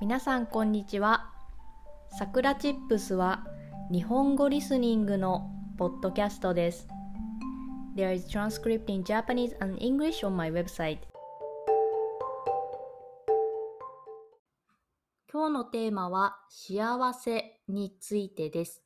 [0.00, 1.32] 皆さんこんにちは。
[2.16, 3.44] さくらチップスは
[3.90, 6.86] 日本語リスニングのポッドキャストです。
[7.96, 10.98] There is transcript in Japanese and English on my website.
[15.32, 18.84] 今日のテーマは幸せについてです。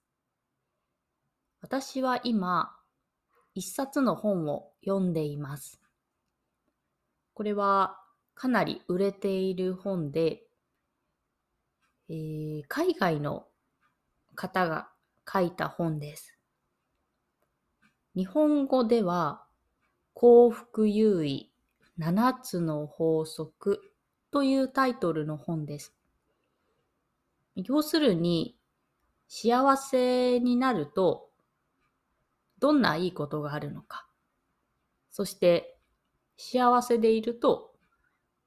[1.61, 2.75] 私は今、
[3.53, 5.79] 一冊の本を読んでいます。
[7.35, 7.99] これは
[8.35, 10.44] かなり売れている本で、
[12.12, 13.46] えー、海外の
[14.34, 14.90] 方が
[15.26, 16.36] 書いた本です。
[18.14, 19.46] 日本語では
[20.12, 21.50] 幸福優位
[21.98, 23.80] 7つの法則
[24.30, 25.94] というタイトルの本です。
[27.57, 28.58] 要するに
[29.26, 31.30] 幸せになると
[32.58, 34.06] どんないいことがあるのか。
[35.10, 35.78] そして
[36.36, 37.72] 幸せでいると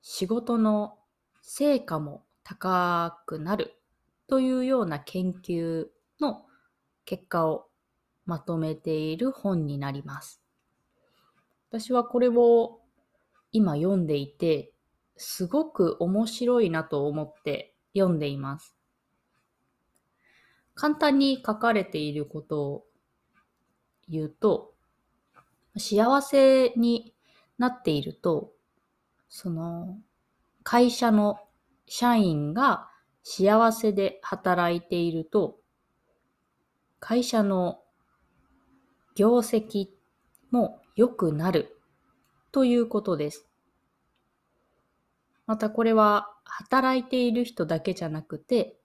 [0.03, 0.99] 仕事の
[1.41, 3.75] 成果も高くなる
[4.27, 5.87] というような研究
[6.21, 6.45] の
[7.03, 7.65] 結果を
[8.27, 10.41] まとめている本になります。
[11.69, 12.79] 私はこれを
[13.51, 14.71] 今読んでいて、
[15.17, 18.75] すごく面白いなと思って読んでいます。
[20.75, 22.85] 簡単に書かれていることを
[24.07, 24.75] 言うと、
[25.77, 27.15] 幸せに
[27.57, 28.51] なっていると、
[29.29, 29.97] その
[30.63, 31.39] 会社の
[31.87, 32.89] 社員が
[33.23, 35.59] 幸せで働いていると、
[36.99, 37.83] 会社の
[39.15, 39.87] 業績
[40.51, 41.79] も良くなる
[42.51, 43.47] ということです。
[45.45, 48.77] またこれは働いている人だけじゃなくて、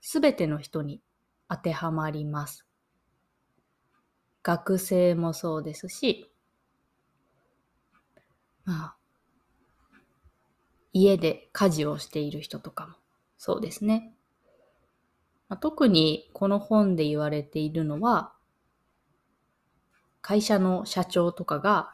[0.00, 1.00] すべての人に
[1.48, 2.66] 当てはまります。
[4.42, 6.30] 学生もそうですし、
[8.64, 8.96] まあ、
[10.94, 12.94] 家で家事をしている人とかも
[13.36, 14.14] そうですね。
[15.48, 18.32] まあ、特にこの本で言われているのは、
[20.22, 21.92] 会社の社長とかが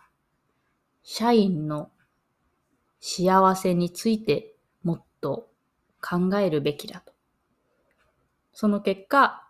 [1.03, 1.91] 社員の
[3.01, 5.49] 幸せについてもっと
[6.01, 7.13] 考えるべきだと。
[8.53, 9.49] その結果、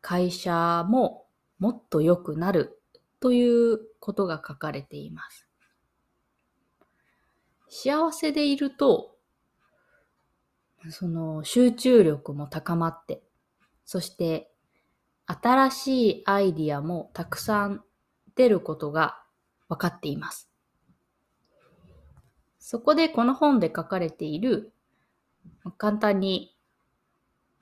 [0.00, 1.26] 会社も
[1.58, 2.80] もっと良くなる
[3.20, 5.51] ということが書かれています。
[7.74, 9.16] 幸せでいると、
[10.90, 13.22] その集中力も高まって、
[13.86, 14.52] そして
[15.24, 17.82] 新しいアイディアもたくさん
[18.36, 19.22] 出ることが
[19.70, 20.50] 分かっています。
[22.58, 24.74] そこでこの本で書かれている
[25.78, 26.54] 簡単に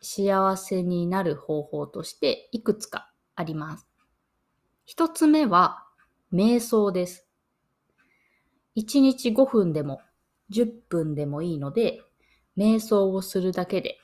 [0.01, 3.87] 幸せになる方法としていくつかあります。
[4.85, 5.85] 一つ目は
[6.33, 7.30] 瞑想です。
[8.77, 10.01] 1日5分でも
[10.51, 12.03] 10分でもいいので、
[12.57, 13.99] 瞑想をするだけで、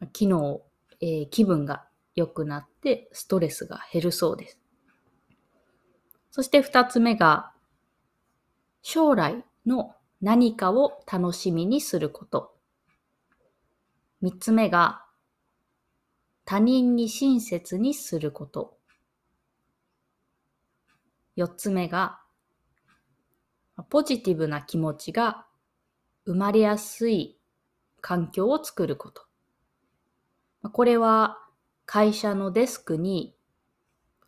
[0.00, 0.60] 昨日、
[1.00, 4.60] えー、気分が良くなってストレスが減るそうです。
[6.30, 7.52] そして二つ目が、
[8.82, 12.54] 将来の何かを楽しみにすること。
[14.20, 15.04] 三つ目が、
[16.44, 18.76] 他人に親切にすること。
[21.36, 22.19] 四つ目が、
[23.88, 25.46] ポジティブな気持ちが
[26.26, 27.38] 生まれやすい
[28.00, 29.22] 環境を作ること。
[30.72, 31.38] これは
[31.86, 33.34] 会社のデスクに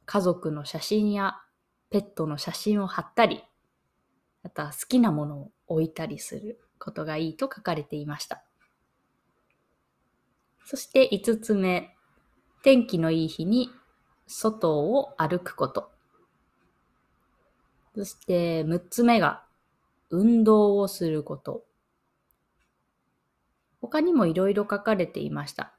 [0.06, 1.40] 家族の写真や
[1.90, 3.44] ペットの写真を貼ったり、
[4.42, 8.42] あとは好きなものを置いたりすることがいいと書かれていました。
[10.64, 11.94] そして5つ目、
[12.62, 13.70] 天気のいい日に
[14.26, 15.91] 外を歩くこと。
[17.94, 19.44] そして6つ目が
[20.10, 21.64] 運動をすること。
[23.80, 25.74] 他にもいろいろ書かれていました。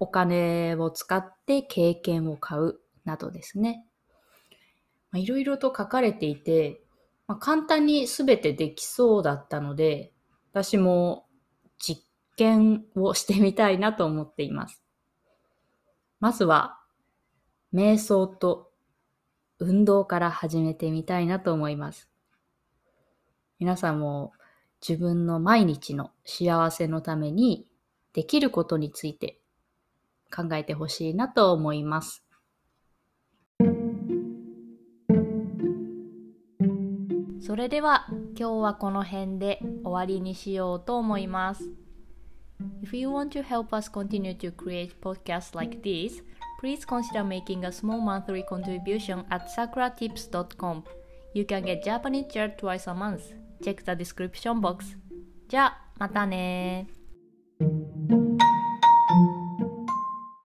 [0.00, 3.86] お金を使って経験を買うなどですね。
[5.14, 6.82] いろいろと書かれていて、
[7.26, 10.12] まあ、簡単に全てできそうだったので、
[10.52, 11.26] 私も
[11.78, 12.04] 実
[12.36, 14.82] 験をしてみたいなと思っています。
[16.20, 16.80] まずは、
[17.72, 18.70] 瞑想と
[19.58, 22.08] 運動から始めてみたいなと思います。
[23.58, 24.32] 皆さんも
[24.86, 27.66] 自分の毎日の幸せのために
[28.12, 29.38] できることについて
[30.34, 32.24] 考えてほしいなと思います。
[37.40, 38.06] それでは
[38.38, 41.70] 今日はこの辺で終わりにしようと思います。
[42.82, 46.22] If you want to help us continue to create podcasts like this,
[46.59, 50.83] please consider making a small monthly contribution at sakuratips.com.
[51.33, 53.33] You can get Japanese chair twice a month.
[53.63, 54.97] Check the description box.
[55.47, 56.92] じゃあ、またね